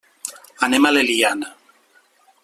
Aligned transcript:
Anem 0.67 0.87
a 0.87 0.91
l'Eliana. 0.95 1.51